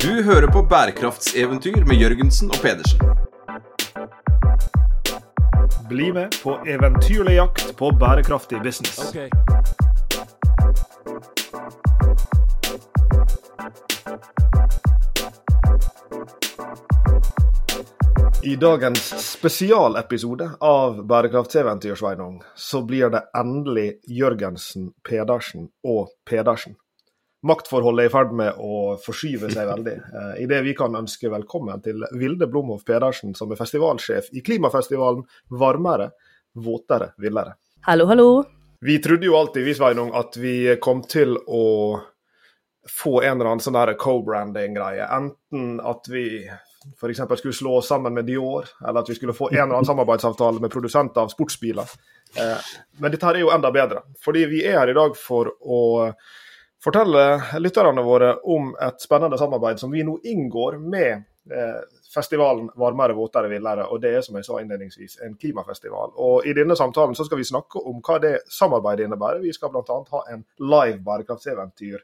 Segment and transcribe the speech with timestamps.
[0.00, 3.00] Du hører på bærekraftseventyr med Jørgensen og Pedersen.
[5.88, 9.12] Bli med på eventyrlig jakt på bærekraftig business.
[18.42, 26.80] I dagens spesialepisode av Bærekraftseventyr, Sveinung, så blir det endelig Jørgensen, Pedersen og Pedersen.
[27.46, 29.96] Maktforholdet er i ferd med å forskyve seg veldig.
[29.96, 35.24] Eh, Idet vi kan ønske velkommen til Vilde Blomhoff Pedersen, som er festivalsjef i klimafestivalen
[35.60, 36.10] Varmere,
[36.60, 37.54] våtere, villere.
[37.88, 38.28] Hallo, hallo.
[38.84, 41.64] Vi trodde jo alltid, vi Sveinung, at vi kom til å
[42.88, 45.04] få en eller annen sånn der co-branding-greie.
[45.12, 46.24] Enten at vi
[46.96, 47.20] f.eks.
[47.40, 50.60] skulle slå oss sammen med Dior, eller at vi skulle få en eller annen samarbeidsavtale
[50.64, 51.92] med produsenter av sportsbiler.
[52.40, 55.52] Eh, Men dette her er jo enda bedre, fordi vi er her i dag for
[55.60, 55.82] å
[56.84, 57.24] fortelle
[57.60, 61.12] lytterne våre om et spennende samarbeid som vi nå inngår med
[61.52, 61.80] eh,
[62.14, 63.86] festivalen Varmere, våtere, villere.
[63.90, 66.14] Og det er som jeg sa innledningsvis en klimafestival.
[66.16, 69.44] Og I denne samtalen så skal vi snakke om hva det samarbeidet innebærer.
[69.44, 70.00] Vi skal bl.a.
[70.14, 72.00] ha en live bærekraftseventyr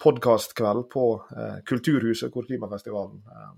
[0.00, 3.52] podkastkveld på eh, Kulturhuset, hvor klimafestivalen eh,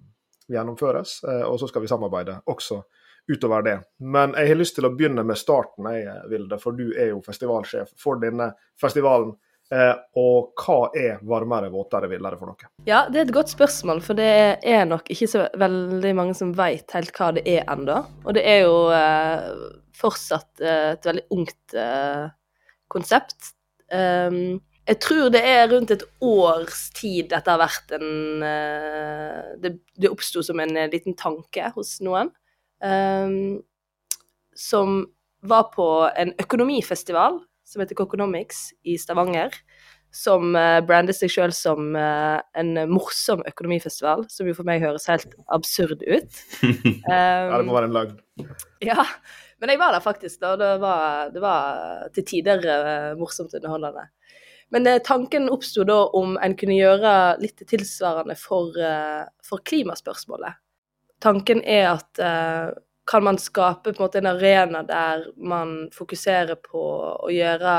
[0.56, 1.20] gjennomføres.
[1.28, 2.82] Eh, og så skal vi samarbeide også
[3.30, 3.76] utover det.
[3.98, 7.22] Men jeg har lyst til å begynne med starten, jeg, Vilde, for du er jo
[7.22, 9.36] festivalsjef for denne festivalen.
[9.72, 12.68] Eh, og hva er varmere, våtere, villere for noe?
[12.84, 14.32] Ja, det er et godt spørsmål, for det
[14.68, 18.02] er nok ikke så veldig mange som veit helt hva det er ennå.
[18.26, 19.46] Og det er jo eh,
[19.96, 22.26] fortsatt eh, et veldig ungt eh,
[22.92, 23.54] konsept.
[23.92, 29.74] Um, jeg tror det er rundt et års tid dette har vært en uh, Det,
[30.00, 32.32] det oppsto som en liten tanke hos noen.
[32.82, 33.60] Um,
[34.56, 35.04] som
[35.44, 37.38] var på en økonomifestival
[37.72, 39.56] som heter Coconomics i Stavanger.
[40.12, 45.08] Som uh, brander seg sjøl som eh, en morsom økonomifestival, som jo for meg høres
[45.08, 46.42] helt absurd ut.
[47.08, 48.18] ja, det må være en løgn.
[48.84, 49.06] Ja,
[49.62, 50.52] men jeg var der faktisk, da.
[50.60, 54.10] Det var, det var til tider eh, morsomt underholdende.
[54.72, 57.12] Men eh, tanken oppsto da om en kunne gjøre
[57.42, 60.56] litt tilsvarende for, eh, for klimaspørsmålet.
[61.22, 62.72] Tanken er at eh,
[63.08, 66.82] kan man skape en en arena der man fokuserer på
[67.26, 67.74] å gjøre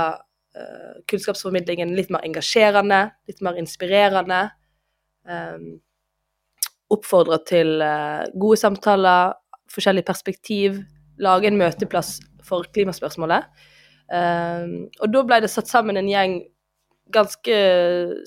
[0.57, 4.49] uh, kunnskapsformidlingen litt mer engasjerende, litt mer inspirerende.
[5.23, 5.79] Um,
[6.91, 9.33] oppfordre til uh, gode samtaler,
[9.71, 10.83] forskjellige perspektiv,
[11.17, 13.47] lage en møteplass for klimaspørsmålet.
[14.11, 16.41] Um, og da ble det satt sammen en gjeng,
[17.13, 17.55] ganske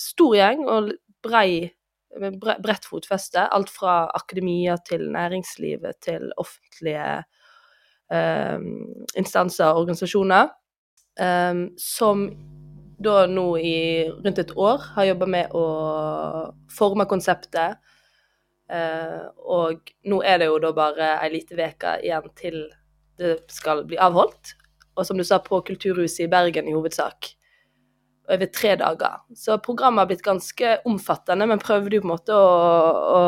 [0.00, 1.72] stor gjeng og brei,
[2.20, 3.46] med bre- bredt fotfeste.
[3.52, 7.24] Alt fra akademia til næringslivet til offentlige
[8.12, 8.68] um,
[9.16, 10.52] instanser og organisasjoner.
[11.16, 12.28] Um, som
[13.04, 13.76] da nå i
[14.08, 15.66] rundt et år har jobba med å
[16.72, 17.80] forme konseptet.
[18.66, 22.62] Uh, og nå er det jo da bare ei lita uke igjen til
[23.20, 24.56] det skal bli avholdt.
[24.96, 27.36] Og som du sa, på Kulturhuset i Bergen i hovedsak.
[28.26, 29.20] Over tre dager.
[29.38, 32.46] Så programmet har blitt ganske omfattende, men prøvde jo på en måte å,
[33.16, 33.20] å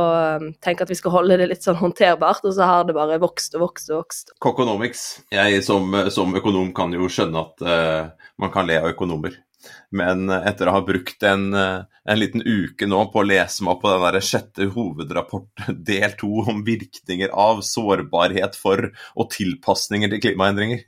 [0.65, 3.55] tenke at vi skal holde det litt sånn håndterbart, og så har det bare vokst
[3.55, 4.35] og vokst og vokst.
[4.43, 5.05] Coconomics.
[5.35, 9.39] Jeg som, som økonom kan jo skjønne at uh, man kan le av økonomer.
[9.91, 13.75] Men etter å ha brukt en, eh, en liten uke nå på å lese meg
[13.75, 20.13] opp på den der sjette hovedrapport del to om virkninger av sårbarhet for og tilpasninger
[20.13, 20.85] til klimaendringer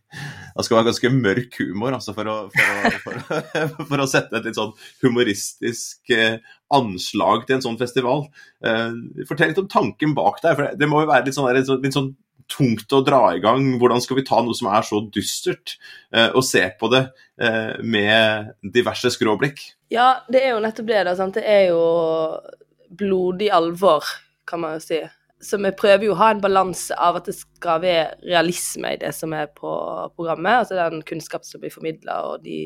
[0.57, 4.09] Det skal være ganske mørk humor altså, for, å, for, å, for, å, for å
[4.11, 4.73] sette et litt sånn
[5.05, 6.41] humoristisk eh,
[6.75, 8.27] anslag til en sånn festival.
[8.65, 8.97] Eh,
[9.29, 10.59] fortell litt om tanken bak der.
[10.59, 12.13] for Det må jo være litt sånn, litt sånn, litt sånn
[12.51, 13.77] tungt å dra i gang.
[13.81, 15.77] Hvordan skal vi ta noe som er så dystert,
[16.15, 17.07] eh, og se på det
[17.81, 19.63] med diverse skråblikk?
[19.89, 20.99] Ja, det er jo nettopp det.
[21.09, 21.39] da, sant?
[21.39, 21.81] Det er jo
[23.01, 24.05] blodig alvor,
[24.45, 25.01] kan man jo si.
[25.41, 28.99] Så vi prøver jo å ha en balanse av at det skal være realisme i
[29.01, 29.71] det som er på
[30.17, 30.65] programmet.
[30.65, 32.59] Altså den kunnskapen som blir formidla, og de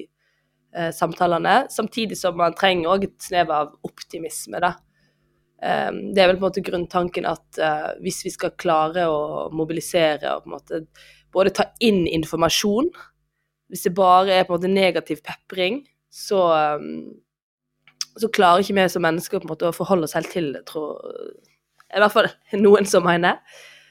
[0.74, 1.64] eh, samtalene.
[1.70, 4.74] Samtidig som man trenger òg et snev av optimisme, da.
[5.64, 9.46] Um, det er vel på en måte grunntanken at uh, hvis vi skal klare å
[9.54, 10.80] mobilisere og på en måte
[11.32, 12.90] både ta inn informasjon
[13.72, 15.78] Hvis det bare er på en måte negativ pepring,
[16.12, 16.42] så
[16.82, 17.14] um,
[18.20, 20.66] så klarer ikke vi som mennesker på en måte å forholde oss helt til det,
[20.68, 21.00] tror
[21.94, 23.40] I hvert fall noen som mener.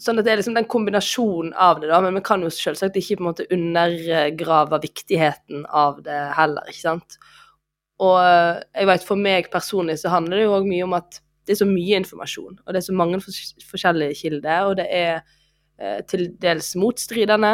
[0.03, 2.97] Sånn at det er liksom den kombinasjonen av det, da, men vi kan jo selvsagt
[2.99, 7.15] ikke på en måte undergrave viktigheten av det heller, ikke sant.
[8.03, 11.21] Og eh, jeg vet for meg personlig så handler det jo òg mye om at
[11.47, 14.87] det er så mye informasjon, og det er så mange fors- forskjellige kilder, og det
[14.91, 15.13] er
[15.79, 17.53] eh, til dels motstridende,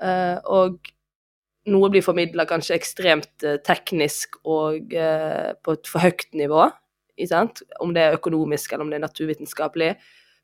[0.00, 0.80] eh, og
[1.72, 6.68] noe blir formidla kanskje ekstremt eh, teknisk og eh, på et for høyt nivå?
[7.80, 9.94] Om det er økonomisk eller om det er naturvitenskapelig.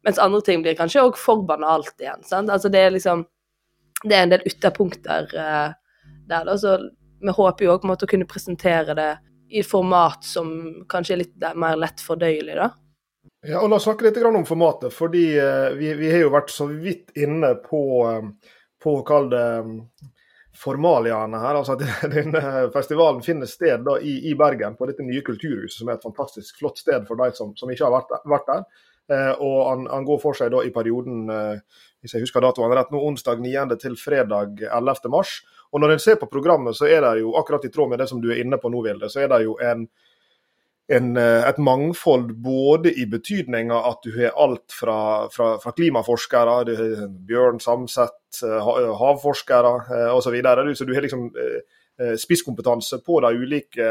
[0.03, 2.25] Mens andre ting blir kanskje òg for banalt igjen.
[2.27, 2.51] sant?
[2.51, 3.27] Altså det er liksom
[4.03, 5.75] Det er en del ytterpunkter uh,
[6.27, 6.57] der, da.
[6.59, 6.73] Så
[7.23, 9.13] vi håper jo òg å kunne presentere det
[9.53, 10.49] i et format som
[10.91, 12.73] kanskje er litt mer lett fordøyelig, da.
[13.47, 14.93] Ja, og La oss snakke litt om formatet.
[14.93, 19.31] fordi uh, vi, vi, har jo vært så vidt inne på, uh, på å kalle
[19.31, 20.11] det
[20.57, 21.59] formaliaene her.
[21.59, 21.85] altså at
[22.15, 26.07] Denne festivalen finner sted da i, i, Bergen, på dette nye kulturhuset, som er et
[26.07, 28.67] fantastisk flott sted for de som, som ikke har vært, vært der.
[29.13, 32.75] Eh, og han, han, går for seg da i perioden eh, hvis jeg husker datoen
[32.75, 33.77] rett, nå onsdag 9.
[33.83, 35.11] til fredag 11.
[35.11, 35.41] mars.
[35.73, 38.09] Og Når en ser på programmet, så er det jo akkurat i tråd med det
[38.11, 39.87] som du er inne på nå, Vilde, så er det jo en
[40.89, 47.09] en, eh, et mangfold både i betydninga at du har alt fra, fra, fra klimaforskere,
[47.29, 49.77] Bjørn Samset, eh, eh, havforskere
[50.17, 50.41] osv.
[50.43, 51.31] Så, så du har liksom
[52.19, 53.89] spisskompetanse på de ulike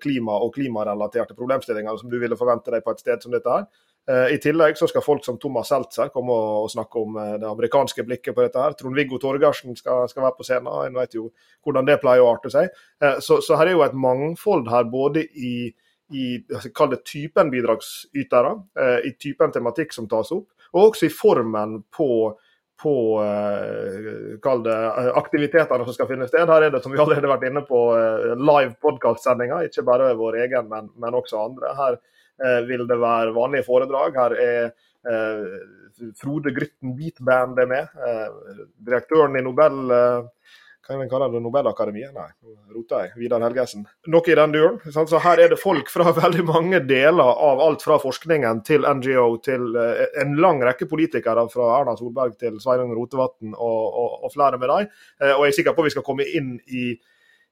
[0.00, 3.46] klima- og klimarelaterte problemstillingene som du ville forvente deg på et sted som dette.
[3.52, 3.66] her.
[4.10, 8.34] I tillegg så skal folk som Thomas Seltzer komme og snakke om det amerikanske blikket
[8.34, 8.58] på dette.
[8.58, 8.72] her.
[8.74, 10.70] Trond-Viggo Torgersen skal, skal, være på scenen.
[10.88, 11.28] En vet jo
[11.62, 12.72] hvordan det pleier å arte seg.
[13.22, 15.52] Så, så her er jo et mangfold her både i
[16.10, 16.44] i
[16.74, 21.80] kall det typen bidragsytere, eh, i typen tematikk som tas opp, og også i formen
[21.94, 22.10] på,
[22.82, 26.50] på eh, kall det eh, aktivitetene som skal finne sted.
[26.50, 27.82] Her er det, som vi allerede har vært inne på,
[28.40, 31.74] live podkastsendinger, ikke bare vår egen, men, men, også andre.
[31.78, 32.00] Her
[32.68, 34.16] vil det være vanlige foredrag.
[34.16, 34.70] Her er
[36.16, 37.98] Frode Grytten Beatband er med.
[38.86, 39.92] direktøren i Nobel
[40.90, 42.10] hva kaller det Nobelakademiet?
[42.14, 42.26] Nei,
[42.74, 43.12] rota jeg.
[43.20, 43.84] Vidar Helgesen.
[44.10, 44.78] Noe i den duren.
[44.90, 49.28] Så her er det folk fra veldig mange deler av alt fra forskningen til NGO
[49.44, 54.34] til eh, en lang rekke politikere, fra Erna Solberg til Sveinung Rotevatn og, og, og,
[54.34, 54.90] flere med dem.
[55.22, 56.90] Eh, og jeg er sikker på at vi skal komme inn i,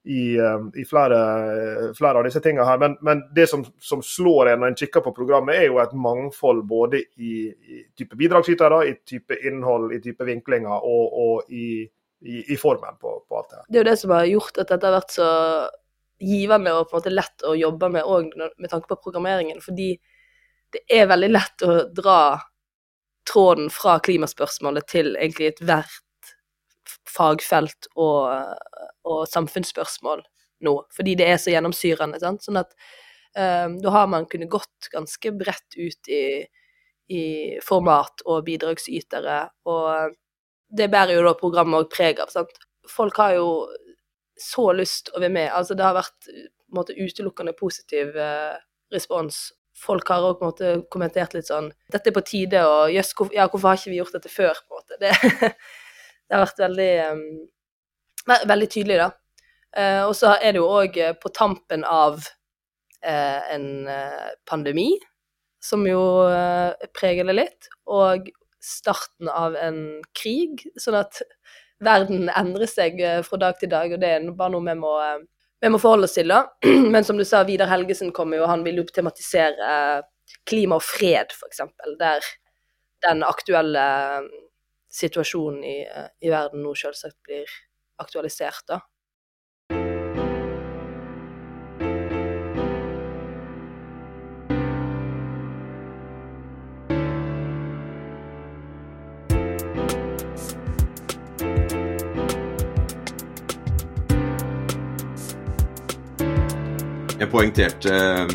[0.04, 1.18] i, eh, i flere,
[1.98, 2.78] flere, av disse tingene her.
[2.80, 5.94] Men, men det som, som, slår en når en kikker på programmet, er jo et
[5.96, 11.68] mangfold både i, i type bidragsytere, i type innhold, i type vinklinger og, og i
[12.20, 13.64] i, formen på, på, alt det her.
[13.68, 15.28] Det er jo det som har gjort at dette har vært så
[16.18, 19.60] givende og på en måte lett å jobbe med òg med tanke på programmeringen.
[19.62, 19.92] Fordi
[20.74, 22.20] det er veldig lett å dra
[23.28, 26.32] tråden fra klimaspørsmålet til egentlig ethvert
[27.08, 28.32] fagfelt og,
[29.08, 30.22] og, samfunnsspørsmål
[30.66, 30.74] nå.
[30.94, 32.20] Fordi det er så gjennomsyrende.
[32.22, 32.44] Sant?
[32.44, 32.72] Sånn at
[33.34, 36.24] um, da har man kunnet gått ganske bredt ut i,
[37.14, 37.24] i
[37.64, 39.42] format og bidragsytere.
[39.70, 40.16] og
[40.68, 42.32] det bærer jo da programmet òg preg av.
[42.32, 42.52] sant?
[42.88, 43.48] Folk har jo
[44.38, 45.50] så lyst å være med.
[45.54, 48.56] Altså det har vært en måte utelukkende positiv eh,
[48.94, 49.48] respons.
[49.78, 50.42] Folk har òg
[50.90, 54.00] kommentert litt sånn Dette er på tide, og jøss, hvor, ja, hvorfor har ikke vi
[54.00, 54.58] gjort dette før?
[54.66, 54.98] på en måte.
[55.00, 55.12] Det,
[56.26, 57.22] det har vært veldig, um,
[58.28, 59.10] veldig tydelig, da.
[59.76, 62.20] Eh, og så er det jo òg eh, på tampen av
[63.04, 63.88] eh, en
[64.48, 64.90] pandemi,
[65.62, 66.00] som jo
[66.94, 68.28] preger det litt, og
[68.62, 69.80] starten av en
[70.16, 71.18] krig, sånn at
[71.82, 74.92] verden endrer seg fra dag til dag, og det er bare noe vi må,
[75.58, 76.30] vi må forholde oss til.
[76.30, 76.44] da.
[76.94, 80.02] Men som du sa, Vidar Helgesen kommer jo, han vil jo tematisere
[80.46, 81.64] klima og fred, f.eks.,
[81.98, 82.30] der
[83.08, 83.88] den aktuelle
[84.94, 85.78] situasjonen i,
[86.22, 87.50] i verden nå selvsagt blir
[87.98, 88.64] aktualisert.
[88.68, 88.80] da.
[107.18, 108.28] Jeg poengterte eh,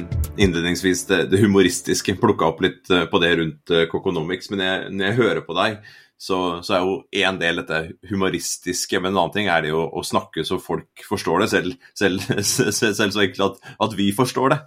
[0.43, 4.51] innledningsvis det, humoristiske, plukka opp litt eh, på det rundt Coconomics.
[4.51, 5.79] Men jeg, når jeg hører på deg,
[6.23, 9.81] så, så, er jo en del dette humoristiske, men en annen ting er det jo
[9.83, 14.07] å snakke så folk forstår det, selv, selv, selv, selv så enkelt at, at, vi
[14.15, 14.59] forstår det.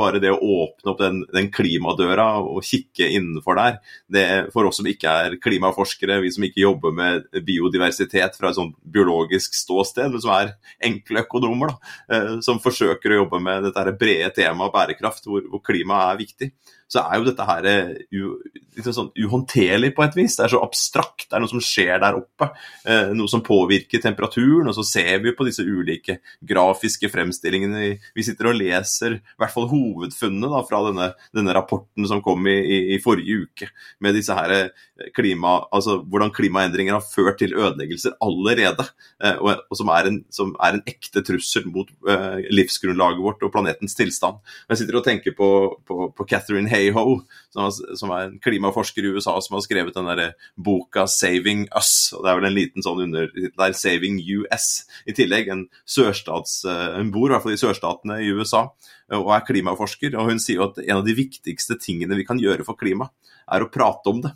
[0.00, 3.76] Bare det å åpne opp den, den klimadøra og kikke innenfor der,
[4.08, 8.58] det for oss som ikke er klimaforskere, vi som ikke jobber med biodiversitet fra et
[8.58, 10.54] sånt biologisk ståsted, men som er
[10.88, 15.60] enkle økonomer, da, eh, som forsøker å jobbe med dette brede temaet bærekraft, hvor, hvor
[15.68, 16.54] klima er viktig
[16.94, 18.34] så er jo dette her uh,
[18.76, 20.36] liksom sånn uhåndterlig på et vis.
[20.38, 21.26] Det er så abstrakt.
[21.26, 22.50] Det er noe som skjer der oppe.
[22.86, 24.70] Uh, noe som påvirker temperaturen.
[24.70, 27.96] Og så ser vi på disse ulike grafiske fremstillingene.
[28.14, 32.46] Vi sitter og leser i hvert fall hovedfunnene da, fra denne, denne, rapporten som kom
[32.50, 33.68] i, i, i, forrige uke,
[34.02, 38.86] med disse her eh, klima, altså hvordan klimaendringer har ført til ødeleggelser allerede.
[39.38, 41.88] Og, og som, er en, som, er en, ekte trussel mot
[42.52, 44.40] livsgrunnlaget vårt og planetens tilstand.
[44.68, 45.48] Jeg sitter og tenker på,
[45.86, 47.20] på, på Catherine Hay Trejo,
[47.52, 52.12] som, er en klimaforsker i USA som har skrevet den der boka 'Saving Us'.
[52.14, 55.48] og Det er vel en liten sånn under der 'Saving US' i tillegg.
[55.48, 56.64] En sørstats,
[56.96, 58.68] hun bor i hvert fall i sørstatene i USA
[59.10, 60.16] og er klimaforsker.
[60.16, 63.10] og Hun sier jo at en av de viktigste tingene vi kan gjøre for klima,
[63.50, 64.32] er å prate om det.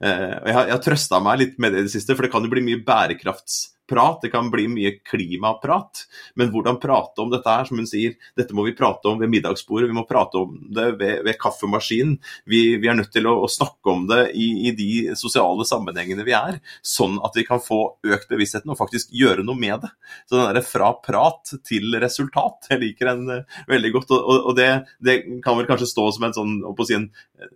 [0.00, 2.42] Jeg har, jeg har trøsta meg litt med det i det siste, for det kan
[2.42, 6.04] jo bli mye bærekrafts prat, det kan bli mye klimaprat.
[6.34, 9.30] Men hvordan prate om dette her, som hun sier, dette må vi prate om ved
[9.32, 12.16] middagsbordet, vi må prate om det ved, ved kaffemaskinen.
[12.44, 16.26] Vi, vi, er nødt til å, å snakke om det i, i, de sosiale sammenhengene
[16.26, 19.92] vi er, sånn at vi kan få økt bevisstheten og faktisk gjøre noe med det.
[20.26, 24.16] Så den derre fra prat til resultat, jeg liker den uh, veldig godt.
[24.16, 24.70] Og, og det,
[25.04, 27.08] det, kan vel kanskje stå som en sånn, si en,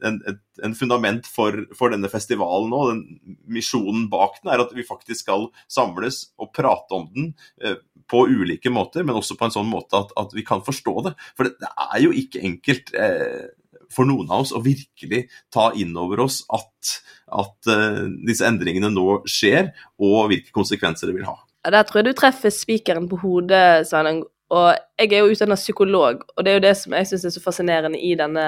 [0.07, 0.21] en,
[0.65, 2.83] en, fundament for, for denne festivalen nå.
[2.91, 7.31] Den misjonen bak den er at vi faktisk skal samles og prate om den
[7.63, 7.79] eh,
[8.11, 11.15] på ulike måter, men også på en sånn måte at, at vi kan forstå det.
[11.39, 13.51] For det, det er jo ikke enkelt eh,
[13.91, 16.97] for noen av oss å virkelig ta inn over oss at,
[17.35, 21.37] at uh, disse endringene nå skjer, og hvilke konsekvenser det vil ha.
[21.67, 24.23] Der tror jeg du treffer spikeren på hodet, Sveinung.
[24.51, 27.35] Og jeg er jo utdanna psykolog, og det er jo det som jeg syns er
[27.37, 28.47] så fascinerende i denne,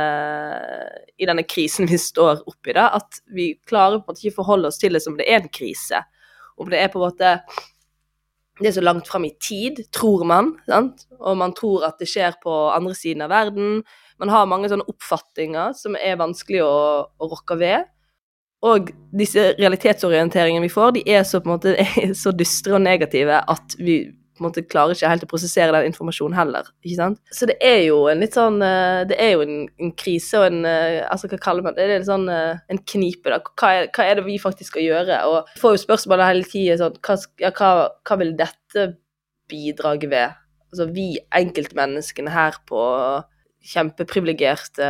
[1.14, 2.88] i denne krisen vi står oppi, da.
[2.98, 5.52] At vi klarer på en måte ikke forholde oss til det som det er en
[5.52, 6.02] krise.
[6.62, 7.36] Om det er på en måte
[8.60, 10.52] det er så langt fram i tid, tror man.
[10.68, 11.06] Sant?
[11.18, 13.80] Og man tror at det skjer på andre siden av verden.
[14.20, 16.76] Man har mange sånne oppfatninger som er vanskelig å,
[17.18, 17.88] å rokke ved.
[18.62, 21.74] Og disse realitetsorienteringene vi får, de er så, på en måte,
[22.22, 25.90] så dystre og negative at vi på en måte klarer ikke helt å prosessere den
[25.90, 26.68] informasjonen heller.
[26.82, 27.20] ikke sant?
[27.34, 30.46] Så det er jo en litt sånn eh, Det er jo en, en krise og
[30.48, 31.88] en eh, Altså, hva kaller man det?
[31.88, 33.40] Det er en sånn eh, en knipe, da.
[33.60, 35.18] Hva er, hva er, det vi faktisk skal gjøre?
[35.28, 37.72] Og jeg får jo spørsmål hele tida sånn hva, ja, hva,
[38.08, 38.88] hva vil dette
[39.52, 40.38] bidrage ved?
[40.72, 42.80] Altså vi enkeltmenneskene her på
[43.62, 44.86] kjempeprivilegerte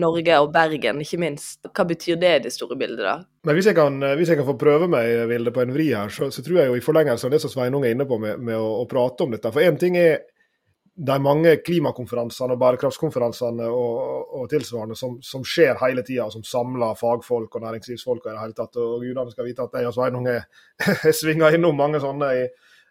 [0.00, 1.60] Norge og Bergen, ikke minst.
[1.68, 3.18] Hva betyr det i det store bildet, da?
[3.46, 6.10] Men hvis jeg, kan, hvis jeg kan, få prøve meg, Vilde, på en vri her,
[6.12, 8.40] så, så, tror jeg jo i forlengelse av det som Sveinung er inne på med,
[8.44, 9.52] med å, å, prate om dette.
[9.54, 10.22] For én ting er
[10.98, 16.98] de mange klimakonferansene og bærekraftskonferansene og, og tilsvarende som, som, skjer hele tida, som samler
[16.98, 18.80] fagfolk og næringslivsfolk og i det hele tatt.
[18.82, 20.48] Og gudene skal vite at jeg og Sveinung er
[21.20, 22.48] svinga innom mange sånne i,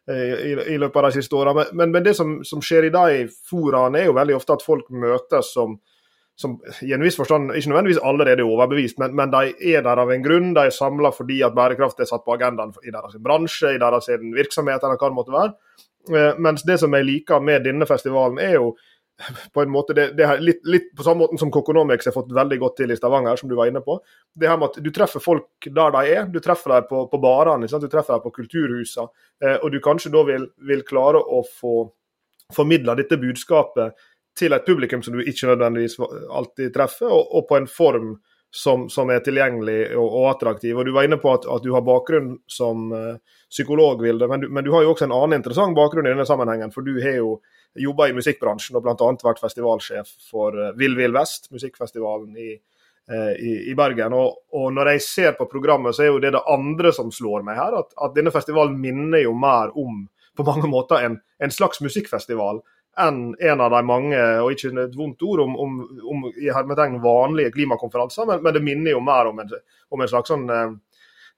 [0.07, 1.53] i, i, løpet av de siste åra.
[1.53, 4.65] Men, men, men, det som, som, skjer i de foraene, er jo veldig ofte at
[4.65, 5.75] folk møtes som,
[6.39, 10.03] som i en viss forstand ikke nødvendigvis allerede er overbevist, men, men, de er der
[10.03, 10.53] av en grunn.
[10.55, 14.11] De er samla fordi at bærekraft er satt på agendaen i deres bransje, i deres
[14.35, 15.55] virksomhet eller hva det måtte være.
[16.07, 18.75] Eh, mens det som jeg liker med denne festivalen, er jo
[19.53, 22.33] på en måte, det, det er litt, litt, på samme måte som Kokonomics har fått
[22.35, 23.97] veldig godt til i Stavanger, som du var inne på.
[24.33, 26.27] Det her med at Du treffer folk der de er.
[26.31, 29.09] Du treffer dem på, på barene, du treffer dem på kulturhusene.
[29.43, 31.87] Eh, og du kanskje da vil, vil klare å få
[32.53, 33.97] formidla dette budskapet
[34.37, 38.11] til et publikum som du ikke nødvendigvis alltid treffer, og, og på en form
[38.53, 40.77] som, som er tilgjengelig og, og, attraktiv.
[40.77, 43.17] Og Du var inne på at, at du har bakgrunn som uh,
[43.49, 46.27] psykolog, Vilde, men du, men du har jo også en annen interessant bakgrunn i denne
[46.27, 46.71] sammenhengen.
[46.73, 47.37] For du har jo
[47.75, 49.11] jobba i musikkbransjen og bl.a.
[49.23, 52.51] vært festivalsjef for eh, Vill Vill Vest, musikkfestivalen i,
[53.11, 54.15] eh, i, i Bergen.
[54.17, 57.45] Og, og, når jeg ser på programmet, så er jo det det andre som slår
[57.47, 57.77] meg her.
[57.81, 60.05] At, at denne festivalen minner jo mer om
[60.37, 62.61] på mange måter en, en slags musikkfestival
[62.97, 65.73] enn en av de mange, og ikke et vondt ord, om, om,
[66.13, 66.49] om i
[67.03, 69.51] vanlige klimakonferanser, men, men, det minner jo mer om en,
[69.93, 70.71] om en slags sånn eh,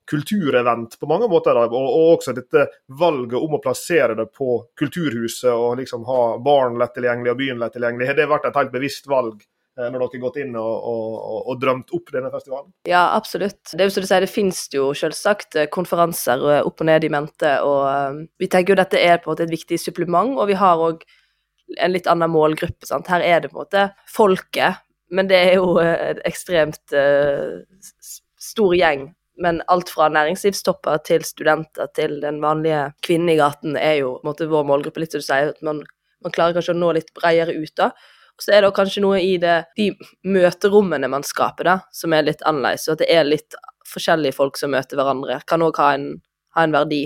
[0.09, 1.57] kulturevent på mange måter.
[1.57, 2.65] Og, og, også dette
[2.99, 7.61] valget om å plassere det på Kulturhuset og liksom ha barn lett tilgjengelig og byen
[7.61, 8.09] lett tilgjengelig.
[8.09, 9.43] Har det vært et helt bevisst valg?
[9.79, 12.71] Eh, når dere har gått inn og, og, og, drømt opp denne festivalen?
[12.89, 13.61] Ja, absolutt.
[13.71, 16.89] Det er jo som du sier, det finnes jo selvsagt eh, konferanser eh, opp og
[16.89, 17.53] ned i mente.
[17.63, 20.83] og Vi tenker jo dette er på en måte et viktig supplement, og vi har
[20.83, 21.05] òg
[21.77, 22.89] en litt annen målgruppe.
[22.89, 23.07] Sant?
[23.13, 24.81] Her er det på en måte folket,
[25.13, 27.61] men det er jo en ekstremt uh,
[28.41, 29.07] stor gjeng
[29.41, 34.49] men alt fra næringslivstopper til studenter til den vanlige kvinnen i gaten er jo måte
[34.51, 35.03] vår målgruppe.
[35.03, 35.83] Litt som du sier, at man,
[36.23, 37.91] man klarer kanskje å nå litt bredere ut da.
[38.39, 39.89] Og så er det kanskje noe i det, de
[40.23, 42.87] møterommene man skaper, da, som er litt annerledes.
[42.87, 43.57] Og at det er litt
[43.89, 45.89] forskjellige folk som møter hverandre, kan òg ha,
[46.55, 47.01] ha en verdi.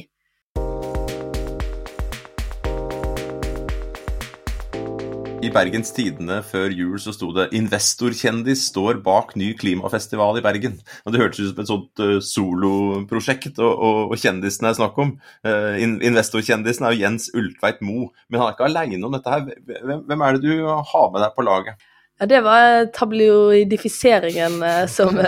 [5.44, 10.78] I Bergens Tidende før jul så sto det 'Investorkjendis står bak ny klimafestival i Bergen'.
[11.04, 15.02] Og Det hørtes ut som et sånt uh, soloprosjekt, og, og, og kjendisene er snakk
[15.04, 15.12] om.
[15.44, 19.44] Uh, investorkjendisen er jo Jens Ultveit Mo, men han er ikke aleine om dette her.
[19.68, 21.88] Hvem, hvem, er det du har med deg på laget?
[22.22, 25.20] Ja, Det var tabloidifiseringen uh, som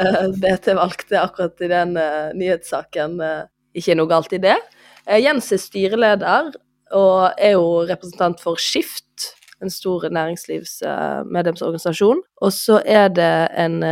[0.44, 1.98] BT valgte akkurat i den
[2.40, 3.20] nyhetssaken.
[3.76, 4.62] Ikke noe galt i det.
[5.20, 6.54] Jens er styreleder
[6.96, 12.22] og er jo representant for Skift en stor næringslivsmedlemsorganisasjon.
[12.42, 13.84] Og så er det en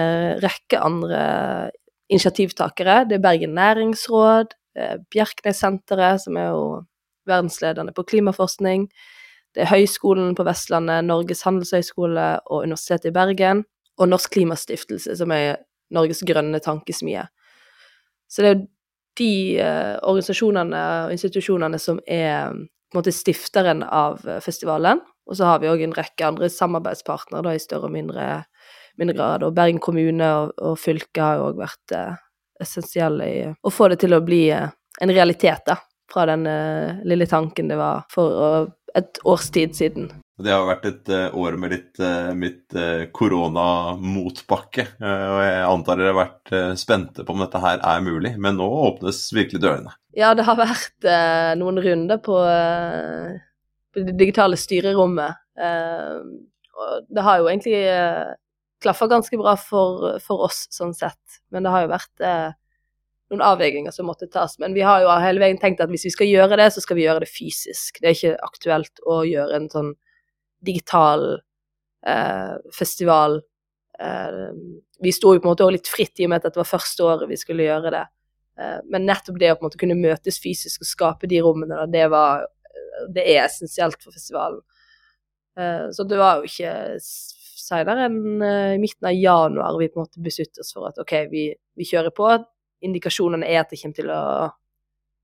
[0.43, 1.72] rekke andre
[2.10, 3.05] initiativtakere.
[3.10, 4.46] Det er Bergen næringsråd,
[5.13, 6.84] Bjerknessenteret, som er jo
[7.27, 8.89] verdensledende på klimaforskning.
[9.55, 13.63] Det er Høgskolen på Vestlandet, Norges handelshøyskole og Universitetet i Bergen.
[13.98, 15.55] Og Norsk Klimastiftelse, som er
[15.93, 17.27] Norges grønne tankesmie.
[18.29, 18.63] Så det er
[19.20, 25.03] de eh, organisasjonene og institusjonene som er på en måte stifteren av festivalen.
[25.30, 28.27] Og så har vi òg en rekke andre samarbeidspartnere da, i større og mindre,
[29.00, 29.46] mindre grad.
[29.48, 32.20] Og Bergen kommune og, og fylket har òg vært eh,
[32.63, 34.70] essensielle i å få det til å bli eh,
[35.01, 35.80] en realitet, da.
[36.13, 40.12] Fra den eh, lille tanken det var for et års tid siden.
[40.44, 42.00] Det har vært et uh, år med litt,
[42.42, 44.86] litt uh, koronamotbakke.
[44.98, 48.68] og jeg antar dere har vært spente på om dette her er mulig, men nå
[48.89, 49.94] åpnes virkelig dørene.
[50.18, 51.08] Ja, det har vært
[51.58, 52.38] noen runder på,
[53.95, 55.41] det digitale styrerommet.
[56.73, 58.33] og det har jo egentlig uh,
[58.81, 61.41] klaffa ganske bra for, for, oss, sånn sett.
[61.53, 62.25] Men det har jo vært
[63.33, 64.57] noen avveininger som måtte tas.
[64.62, 67.00] Men vi har jo hele veien tenkt at hvis vi skal gjøre det, så skal
[67.00, 68.00] vi gjøre det fysisk.
[68.00, 69.93] Det er ikke aktuelt å gjøre en sånn
[70.65, 71.25] digital
[72.07, 73.39] eh, festival.
[74.00, 74.41] Eh,
[75.03, 77.07] vi sto jo på en måte litt fritt i og med at dette var første
[77.07, 78.05] året vi skulle gjøre det.
[78.59, 81.88] Eh, men nettopp det å på en måte kunne møtes fysisk og skape de rommene,
[81.93, 82.47] det, var,
[83.13, 84.62] det er essensielt for festivalen.
[85.60, 90.01] Eh, så det var jo ikke senere enn eh, i midten av januar vi på
[90.01, 92.34] en måte besluttet oss for at OK, vi, vi kjører på
[92.84, 94.24] indikasjonene er at det kommer til å,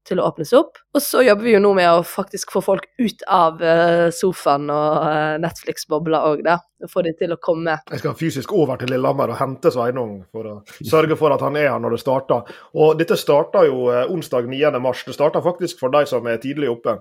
[0.07, 0.77] til å åpnes opp.
[0.95, 4.69] Og så jobber vi jo nå med å faktisk få folk ut av uh, sofaen
[4.71, 6.55] og Netflix-bobla òg, da.
[6.79, 7.75] Og få dem til å komme.
[7.91, 11.59] Jeg skal fysisk over til Lillehammer og hente Sveinung for å sørge for at han
[11.59, 12.55] er her når det starter.
[12.79, 14.71] Og dette starter jo onsdag 9.
[14.79, 15.03] mars.
[15.03, 16.95] Det starter faktisk for de som er tidlig oppe.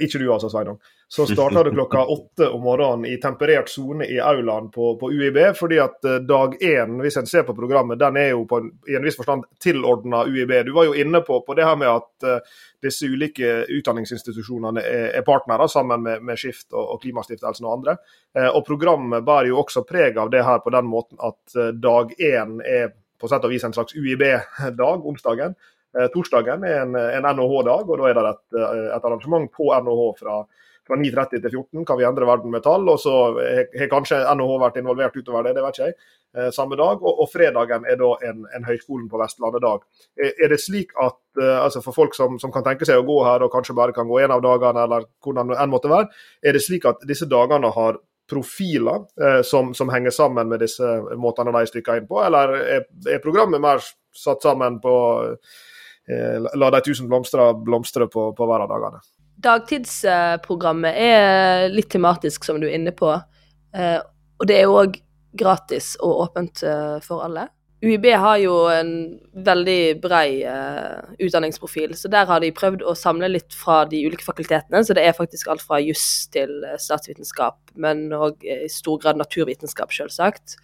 [0.00, 0.78] Ikke du altså, Sveinung
[1.14, 5.56] så starta det klokka åtte om morgenen i temperert sone i aulaen på, på, UiB.
[5.56, 8.70] fordi at eh, dag én, hvis en ser på programmet, den er jo på en,
[8.88, 10.54] i en viss forstand tilordna UiB.
[10.64, 15.10] Du var jo inne på, på det her med at uh, disse ulike utdanningsinstitusjonene er,
[15.18, 17.96] er partnere sammen med, med Skift og, og Klimastiftelsen og andre.
[18.56, 22.56] Og programmet bærer jo også preg av det her på den måten at dag én
[22.64, 22.88] er
[23.20, 25.54] på sett og vis en slags UiB-dag, onsdagen.
[26.14, 28.44] Torsdagen er en, en NHH-dag, og da er det et,
[28.96, 30.42] et arrangement på NHH fra
[30.86, 32.88] fra 9.30 til 14 kan vi endre verden med tall.
[32.88, 35.96] og Så har kanskje NHH vært involvert utover det, det vet ikke jeg.
[36.36, 39.84] Eh, samme dag, og, og, fredagen er da en, en Høgskolen på Vestlandet-dag.
[40.16, 43.18] Er, er, det slik at altså For folk som, som, kan tenke seg å gå
[43.24, 46.10] her og kanskje bare kan gå en av dagene, eller hvordan det enn måtte være,
[46.44, 50.88] er det slik at disse dagene har profiler eh, som, som, henger sammen med disse
[51.20, 53.80] måtene de stykker inn på, eller er, er programmet mer
[54.12, 54.94] satt sammen på
[56.08, 59.02] la de tusen blomstre blomstre på, på hver av dagene?
[59.42, 63.10] Dagtidsprogrammet er litt tematisk, som du er inne på.
[63.74, 63.98] Eh,
[64.38, 64.98] og det er jo òg
[65.38, 67.48] gratis og åpent eh, for alle.
[67.82, 68.90] UiB har jo en
[69.42, 74.22] veldig brei uh, utdanningsprofil, så der har de prøvd å samle litt fra de ulike
[74.22, 74.84] fakultetene.
[74.86, 79.90] Så det er faktisk alt fra juss til statsvitenskap, men òg i stor grad naturvitenskap,
[79.90, 80.54] selvsagt.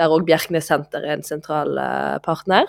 [0.00, 2.64] Der òg Bjerknes senter er en sentral uh, partner.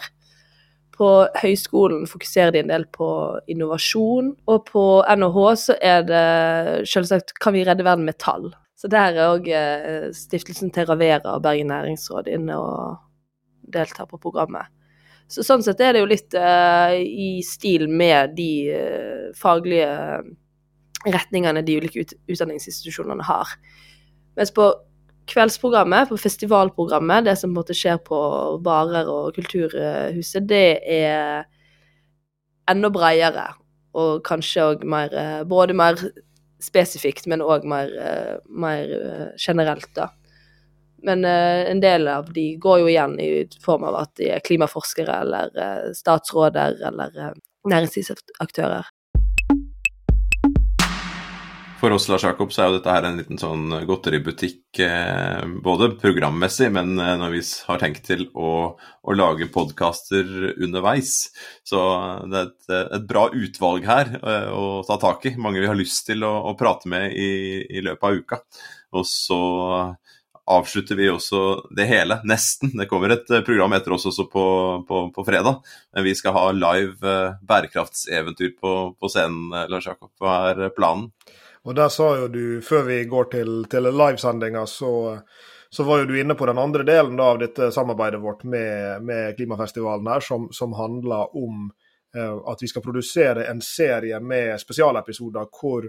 [0.93, 1.09] På
[1.41, 3.07] høyskolen fokuserer de en del på
[3.49, 6.27] innovasjon, og på NHH så er det
[6.91, 8.51] selvsagt Kan vi redde verden med tall?
[8.77, 12.97] Så der er òg stiftelsen stiftelsen Terravera og Bergen næringsråd inne og
[13.73, 14.67] deltar på programmet.
[15.31, 19.93] Så sånn sett er det jo litt uh, i stil med de uh, faglige
[21.07, 23.55] retningene de ulike ut utdanningsinstitusjonene har.
[24.37, 24.67] Mens på
[25.29, 28.17] kveldsprogrammet, på festivalprogrammet, det som måte skjer på
[28.63, 31.45] barer og Kulturhuset, det er
[32.69, 33.47] enda bredere.
[33.93, 35.99] Og kanskje òg mer eh, Både mer
[36.63, 40.09] spesifikt, men òg mer, eh, mer, eh, generelt, da.
[41.03, 43.25] Men en del av de går jo igjen i
[43.59, 47.33] form av at de er klimaforskere eller statsråder eller
[47.67, 48.87] næringslivsaktører.
[51.83, 55.89] For oss Lars Jakob, så er jo dette her en liten sånn godteributikk, eh, både
[55.99, 61.11] programmessig, men eh, når vi har tenkt til å, å lage podkaster underveis.
[61.67, 61.81] Så
[62.31, 65.33] det er et, et, bra utvalg her eh, å ta tak i.
[65.35, 67.27] Mange vi har lyst til å, å prate med i,
[67.67, 68.41] i, løpet av uka.
[68.95, 69.43] Og så
[70.55, 72.77] avslutter vi også det hele, nesten.
[72.79, 74.49] Det kommer et program etter oss også på,
[74.87, 75.59] på, på fredag.
[75.91, 80.15] Men vi skal ha live bærekraftseventyr på, på scenen, Lars Jakob.
[80.23, 81.11] Hva er planen?
[81.63, 84.91] Og der sa jo du, før vi går til, til livesendinga, så,
[85.69, 89.05] så, var jo du inne på den andre delen da, av dette samarbeidet vårt med,
[89.07, 91.69] med klimafestivalen her, som, som handler om
[92.17, 95.87] eh, at vi skal produsere en serie med spesialepisoder hvor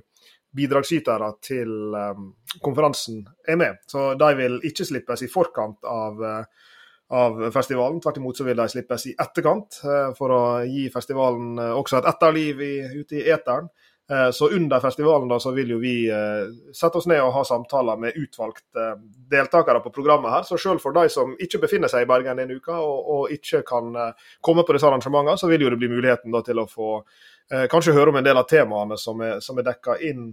[0.54, 2.28] bidragsytere til um,
[2.62, 3.80] konferansen er med.
[3.90, 6.68] Så de vil ikke slippes i forkant av, uh,
[7.18, 7.98] av festivalen.
[8.02, 12.06] Tvert imot så vil de slippes i etterkant, uh, for å gi festivalen også et
[12.12, 13.66] etterliv i, ute i eteren.
[14.10, 16.44] Eh, så under festivalen da, så vil jo vi eh,
[16.76, 18.98] sette oss ned og ha samtaler med utvalgte eh,
[19.32, 20.42] deltakere på programmet her.
[20.44, 23.62] Så selv for de som ikke befinner seg i Bergen denne uka og, og ikke
[23.64, 23.96] kan
[24.44, 26.98] komme på disse arrangementene, så vil jo det bli muligheten da, til å få
[27.68, 30.30] kanskje høre om en del av temaene som er, som er dekka inn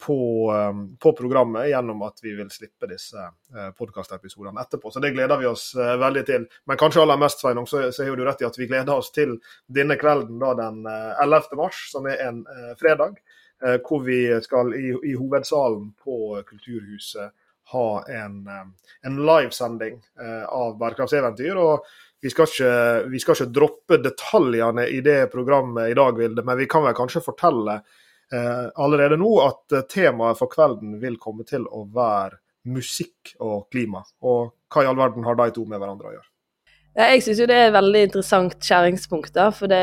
[0.00, 4.90] på, um, på, programmet gjennom at vi vil slippe disse uh, podkastepisodene etterpå.
[4.90, 6.46] Så det gleder vi oss uh, veldig til.
[6.64, 9.12] Men kanskje aller mest Sveinung, så, så har du rett i at vi gleder oss
[9.12, 9.36] til
[9.68, 11.52] denne kvelden da, den 11.
[11.52, 12.42] Uh, mars, som er en
[12.80, 13.20] fredag.
[13.60, 16.14] Hvor vi skal i, i, hovedsalen på
[16.48, 17.34] Kulturhuset
[17.74, 18.38] ha en,
[19.04, 19.98] en livesending
[20.48, 21.60] av bærekraftseventyr.
[21.60, 21.84] og
[22.24, 22.70] vi skal, ikke,
[23.12, 26.96] vi skal ikke droppe detaljene i det programmet i dag, Vilde, men vi kan vel
[26.96, 27.98] kanskje fortelle Eh,
[28.74, 32.38] allerede nå at eh, temaet for kvelden vil komme til å være
[32.70, 34.04] musikk og klima.
[34.22, 36.28] Og hva i all verden har de to med hverandre å gjøre?
[37.00, 39.80] Jeg syns jo det er et veldig interessant skjæringspunkt, da, for det,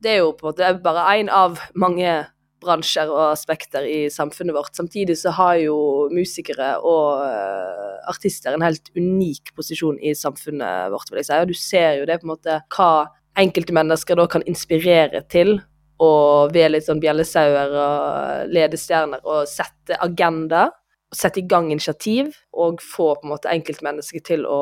[0.00, 2.14] det, er jo på en måte bare én av mange
[2.58, 4.74] bransjer og aspekter i samfunnet vårt.
[4.74, 5.76] Samtidig så har jo
[6.10, 11.38] musikere og uh, artister en helt unik posisjon i samfunnet vårt, vil jeg si.
[11.38, 12.90] Og du ser jo det på en måte hva
[13.38, 15.60] enkelte mennesker da kan inspirere til
[16.04, 20.68] og ved litt sånn bjellesauer og ledestjerner og sette agenda.
[21.14, 24.60] Sette i gang initiativ og få på en måte enkeltmennesket til å,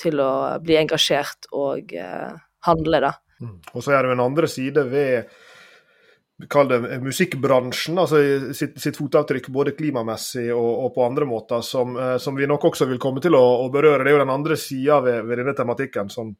[0.00, 0.32] til å
[0.64, 2.32] bli engasjert og eh,
[2.66, 3.12] handle, da.
[3.42, 3.58] Mm.
[3.74, 5.32] Og så er det jo en andre side ved
[6.50, 8.20] kall det musikkbransjen, altså
[8.56, 12.70] sitt, sitt, fotavtrykk både klimamessig og, og på andre måter, som, eh, som, vi nok
[12.72, 14.02] også vil komme til å, å, berøre.
[14.02, 16.32] Det er jo den andre sida ved, ved, denne tematikken som,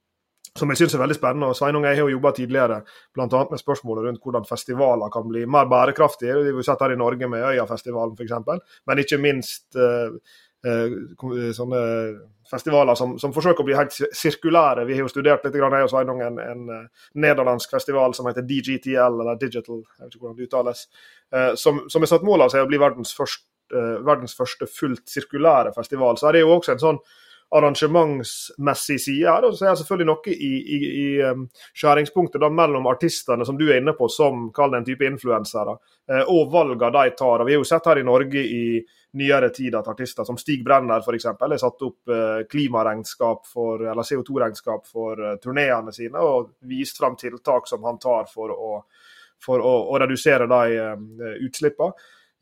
[0.58, 1.48] som jeg syns er veldig spennende.
[1.48, 2.82] og Sveinung jeg har jo jobba tidligere
[3.16, 3.26] bl.a.
[3.26, 6.36] med spørsmålet rundt hvordan festivaler kan bli mer bærekraftige.
[6.44, 10.12] Vi har sett her i Norge med Øyafestivalen f.eks., men ikke minst uh,
[10.68, 11.80] uh, sånne
[12.52, 14.84] festivaler som, som, forsøker å bli helt sirkulære.
[14.84, 16.66] Vi har jo studert litt, jeg og Sveinung, en, en
[17.16, 20.82] nederlandsk festival som heter DGTL, eller Digital, jeg vet ikke hvordan det uttales,
[21.62, 23.46] som, som er satt mål av seg å bli verdens første,
[24.04, 26.20] verdens første fullt sirkulære festival.
[26.20, 27.00] Så det er jo også en sånn
[27.52, 29.52] arrangementsmessig side her.
[29.52, 31.44] Så er det selvfølgelig noe i, i, i um,
[31.76, 35.74] skjæringspunktet da, mellom artistene som du er inne på, som kall en type influensere,
[36.12, 37.42] uh, og valgene de tar.
[37.42, 38.62] Og Vi har jo sett her i Norge i
[39.20, 41.28] nyere tid at artister som Stig Brenner f.eks.
[41.28, 47.20] har satt opp uh, klimaregnskap for, eller CO2-regnskap for uh, turneene sine, og vist fram
[47.20, 48.72] tiltak som han tar for å,
[49.44, 50.90] for å, å redusere de
[51.44, 51.92] utslippene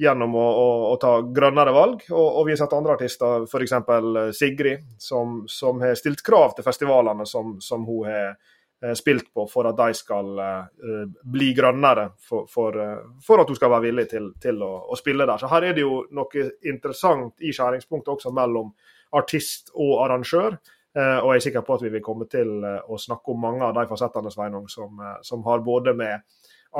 [0.00, 2.06] gjennom å, å, å, ta grønnere valg.
[2.10, 3.74] Og, og vi har sett andre artister, f.eks.
[3.76, 9.28] Eh, Sigrid, som, som, har stilt krav til festivalene som, som hun har eh, spilt
[9.36, 13.74] på for at de skal uh, bli grønnere, for, for, uh, for, at hun skal
[13.74, 15.42] være villig til, til å, å, spille der.
[15.42, 18.72] Så Her er det jo noe interessant i skjæringspunktet også mellom
[19.20, 20.56] artist og arrangør.
[20.96, 23.68] Uh, og jeg er sikker på at vi vil komme til å snakke om mange
[23.68, 24.96] av de fasettene Sveinung, som,
[25.28, 26.24] som har både med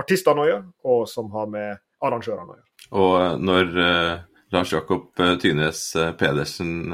[0.01, 2.70] artistene å gjøre, og som har med arrangørene å gjøre.
[2.91, 4.15] Og eh, når uh,
[4.51, 5.83] Lars Jakob uh, Tynes
[6.19, 6.91] Pedersen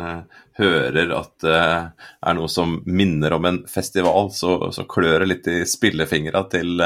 [0.56, 5.48] hører at det er noe som minner om en festival, så, så klør det litt
[5.52, 6.80] i spillefingra til,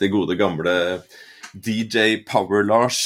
[0.00, 0.74] til gode gamle
[1.52, 3.02] DJ Power-Lars.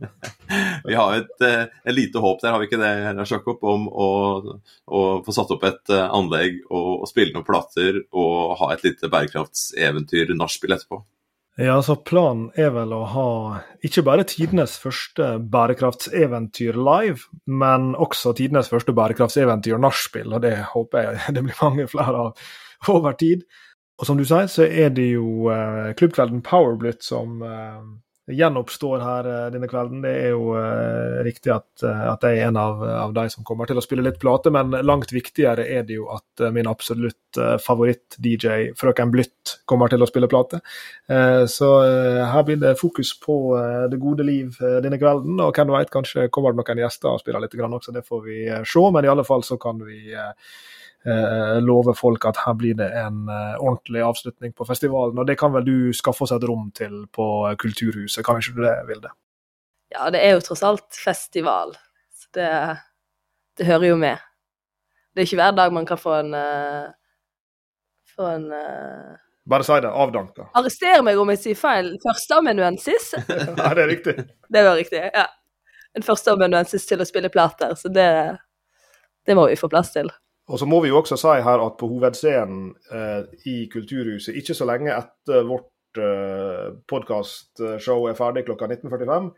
[0.88, 4.08] vi har et, et, lite håp der, har vi ikke det, Lars Jakob, om å,
[4.88, 9.12] å, få satt opp et anlegg og, og spille noen plater og ha et lite
[9.12, 11.04] bærekraftseventyr nachspiel etterpå?
[11.60, 13.30] Ja, så Planen er vel å ha
[13.84, 21.04] ikke bare tidenes første bærekraftseventyr live, men også tidenes første bærekraftseventyr nachspiel, og det håper
[21.04, 23.44] jeg det blir mange flere av over tid.
[24.00, 27.84] Og som du sier, så er det jo eh, klubbkvelden Powerblitz som uh,
[28.30, 30.02] gjenoppstår her uh, denne kvelden.
[30.04, 33.46] Det er jo uh, riktig at, uh, at, jeg er en av, av, de som
[33.46, 37.18] kommer til å spille litt plate, men langt viktigere er det jo at min absolutt
[37.64, 40.60] favoritt-DJ, Frøken Blytt, kommer til å spille plate.
[41.48, 41.68] så
[42.28, 43.36] her blir det fokus på
[43.90, 47.44] det gode liv denne kvelden, og hvem vet, kanskje kommer det noen gjester og spiller
[47.44, 48.84] litt grann også, det får vi se.
[48.92, 50.32] Men i alle fall så kan vi eh,
[51.04, 55.18] lover folk at her blir det en eh, ordentlig avslutning på festivalen.
[55.18, 57.26] Og det kan vel du skaffe oss et rom til på
[57.58, 59.10] Kulturhuset, kan ikke du det, Vilde?
[59.92, 61.74] Ja, det er jo tross alt festival,
[62.16, 62.52] så det,
[63.58, 64.22] det hører jo med.
[65.12, 66.32] Det er ikke hver dag man kan få en
[68.14, 68.46] få en
[69.44, 69.90] bare si det.
[69.90, 70.48] Avdanka.
[70.54, 71.88] Arrester meg om jeg sier feil.
[72.04, 73.12] Førsteamanuensis?
[73.28, 74.14] ja, det er riktig.
[74.48, 75.26] Det var riktig, ja.
[75.98, 78.08] En førsteamanuensis til å spille plater, så det,
[79.26, 80.08] det må vi få plass til.
[80.52, 84.56] Og så må vi jo også si her at på hovedscenen eh, i Kulturhuset, ikke
[84.56, 89.30] så lenge etter vårt eh, podkastshow er ferdig klokka 19.45,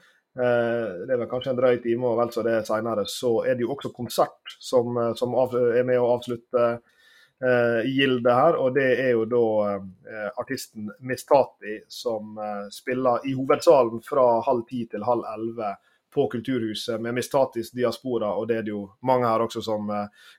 [0.42, 3.54] eh, det er vel kanskje en drøy time og vel så det seinere, så er
[3.54, 8.58] det jo også konsert som, som av, er med å avslutte eh, gildet her.
[8.58, 9.46] Og det er jo da
[9.78, 12.34] eh, artisten Mistati som
[12.74, 15.76] spiller i hovedsalen fra halv ti til halv elleve
[16.14, 19.90] på Kulturhuset med Mistatis diaspora, og det er det jo mange her også som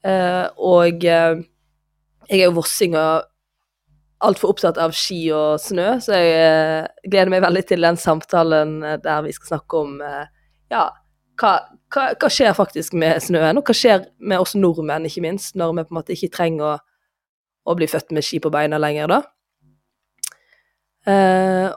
[0.00, 1.40] Uh, og uh,
[2.30, 3.26] jeg er jo vossing og
[4.20, 8.78] altfor opptatt av ski og snø, så jeg uh, gleder meg veldig til den samtalen
[9.04, 9.98] der vi skal snakke om
[10.70, 10.84] ja,
[11.40, 11.52] hva,
[11.92, 15.72] hva, hva, skjer faktisk med snøen, og hva skjer med oss nordmenn, ikke minst, når
[15.72, 16.72] vi på en måte ikke trenger å,
[17.64, 19.22] å bli født med ski på beina lenger, da.
[21.08, 21.70] Uh,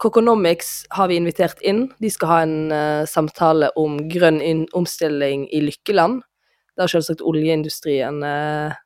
[0.00, 1.90] Coconomics har vi invitert inn.
[2.00, 4.40] De skal ha en eh, samtale om grønn
[4.72, 6.22] omstilling i Lykkeland,
[6.80, 8.78] der selvsagt oljeindustrien uh,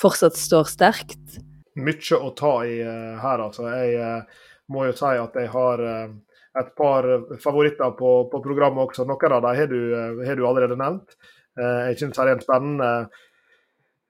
[0.00, 1.38] fortsatt står sterkt.
[1.76, 3.68] Mye å ta i uh, her, altså.
[3.68, 4.22] Jeg
[4.72, 5.82] må jo si at jeg har
[6.56, 7.06] et par
[7.42, 9.04] favoritter på, på, programmet også.
[9.06, 9.80] Noen av dem har du,
[10.24, 11.14] har du allerede nevnt.
[11.56, 12.90] jeg syns det er en spennende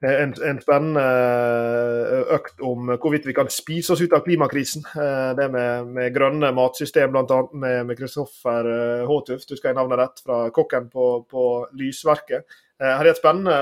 [0.05, 4.85] Eh, en, en, spennende eh, økt om hvorvidt vi kan spise oss ut av klimakrisen.
[4.93, 7.39] Eh, det med, med grønne matsystem, bl.a.
[7.57, 8.69] med Kristoffer
[9.09, 11.47] Håtuft, du skal jeg navnet rett, fra kokken på, på
[11.79, 12.45] Lysverket.
[12.77, 13.53] Her er et spennende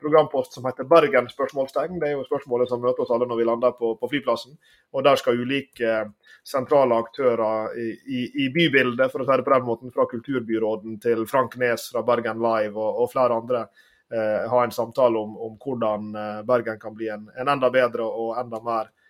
[0.00, 1.98] programpost som heter Bergen spørsmålstegn.
[2.00, 4.54] Det er jo spørsmålet som møter oss alle når vi lander på, på flyplassen.
[4.96, 5.98] Og Der skal ulike
[6.46, 10.96] sentrale aktører i, i, i, bybildet, for å si det på den måten, fra kulturbyråden
[11.04, 13.66] til Frank Nes fra Bergen Live og, og flere andre
[14.12, 18.06] eh, ha en samtale om, om hvordan eh, Bergen kan bli en, en, enda bedre
[18.06, 19.05] og enda mer eh,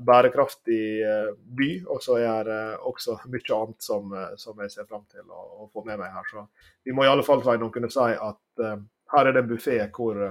[0.00, 1.70] bærekraftig eh, by.
[1.92, 5.40] Og så er det også mye annet som, eh, som jeg ser fram til å,
[5.64, 6.28] å, få med meg her.
[6.30, 6.46] Så
[6.84, 8.64] vi må i alle fall kunne si at
[9.10, 10.22] her er det en buffé hvor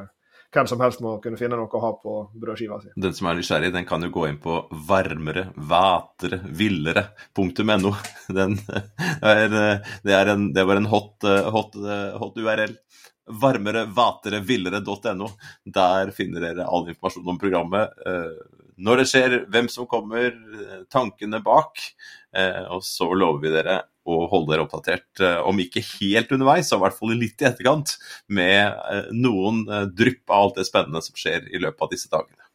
[0.50, 2.90] hvem som helst må kunne finne noe å ha på brødskiva si.
[2.98, 7.94] Den som er nysgjerrig, den kan jo gå inn på varmere, vætere, villere.no.
[8.40, 10.16] Den det,
[10.56, 11.78] det var en hot, hot,
[12.18, 12.74] hot URL
[13.30, 15.30] varmere, vatere, villere.no.
[15.66, 17.94] Der finner dere all informasjon om programmet.
[18.06, 21.82] Eh, når det skjer, hvem som kommer, eh, tankene bak.
[22.36, 26.80] Eh, og så lover vi dere å holde dere oppdatert, om ikke helt underveis, så
[26.80, 27.92] i hvert fall litt i etterkant,
[28.26, 29.60] med noen
[29.94, 32.48] drypp av alt det spennende som skjer i løpet av disse dagene.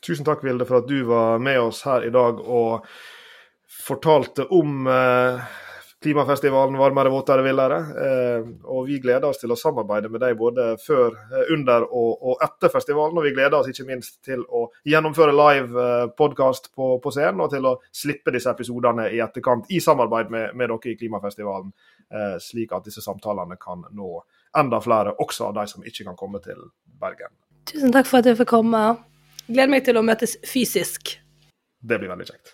[0.00, 2.88] Tusen takk, Vilde, for at du var med oss her i dag og
[3.68, 4.88] fortalte om
[6.04, 7.76] Klimafestivalen Varmere, våtere, villere.
[8.06, 12.34] Eh, og vi gleder oss til å samarbeide med deg både før, eh, under og,
[12.44, 13.16] etter festivalen.
[13.16, 17.40] Og vi gleder oss ikke minst til å gjennomføre live eh, podkast på, på, scenen,
[17.40, 21.72] og til å slippe disse episodene i etterkant i samarbeid med, med dere i Klimafestivalen.
[22.12, 24.10] Eh, slik at disse samtalene kan nå
[24.60, 26.60] enda flere, også av de som ikke kan komme til
[27.00, 27.32] Bergen.
[27.64, 28.82] Tusen takk for at jeg fikk komme.
[29.48, 31.16] Gleder meg til å møtes fysisk.
[31.80, 32.53] Det blir veldig kjekt.